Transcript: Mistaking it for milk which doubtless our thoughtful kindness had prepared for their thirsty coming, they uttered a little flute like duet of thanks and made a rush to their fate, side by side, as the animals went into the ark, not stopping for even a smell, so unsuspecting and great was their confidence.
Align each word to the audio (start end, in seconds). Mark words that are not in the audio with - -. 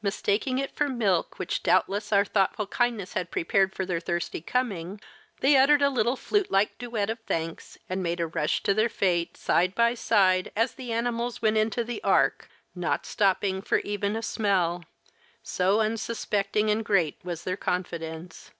Mistaking 0.00 0.58
it 0.58 0.70
for 0.74 0.88
milk 0.88 1.38
which 1.38 1.62
doubtless 1.62 2.10
our 2.10 2.24
thoughtful 2.24 2.66
kindness 2.66 3.12
had 3.12 3.30
prepared 3.30 3.74
for 3.74 3.84
their 3.84 4.00
thirsty 4.00 4.40
coming, 4.40 4.98
they 5.40 5.58
uttered 5.58 5.82
a 5.82 5.90
little 5.90 6.16
flute 6.16 6.50
like 6.50 6.78
duet 6.78 7.10
of 7.10 7.20
thanks 7.26 7.76
and 7.86 8.02
made 8.02 8.18
a 8.18 8.26
rush 8.26 8.62
to 8.62 8.72
their 8.72 8.88
fate, 8.88 9.36
side 9.36 9.74
by 9.74 9.92
side, 9.92 10.50
as 10.56 10.72
the 10.72 10.90
animals 10.90 11.42
went 11.42 11.58
into 11.58 11.84
the 11.84 12.02
ark, 12.02 12.48
not 12.74 13.04
stopping 13.04 13.60
for 13.60 13.80
even 13.80 14.16
a 14.16 14.22
smell, 14.22 14.86
so 15.42 15.80
unsuspecting 15.80 16.70
and 16.70 16.82
great 16.86 17.18
was 17.22 17.44
their 17.44 17.58
confidence. 17.58 18.52